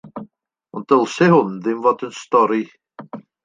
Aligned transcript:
Ond 0.79 0.87
dylse 0.93 1.29
hwn 1.35 1.53
ddim 1.67 1.85
fod 1.87 2.09
yn 2.11 2.19
stori. 2.23 2.61